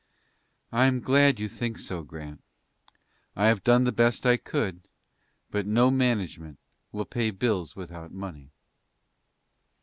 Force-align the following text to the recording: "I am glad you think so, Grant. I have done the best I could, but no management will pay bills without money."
"I 0.71 0.85
am 0.85 0.99
glad 0.99 1.39
you 1.39 1.47
think 1.47 1.77
so, 1.77 2.01
Grant. 2.01 2.41
I 3.35 3.49
have 3.49 3.63
done 3.63 3.83
the 3.83 3.91
best 3.91 4.25
I 4.25 4.35
could, 4.35 4.81
but 5.51 5.67
no 5.67 5.91
management 5.91 6.57
will 6.91 7.05
pay 7.05 7.29
bills 7.29 7.75
without 7.75 8.11
money." 8.11 8.49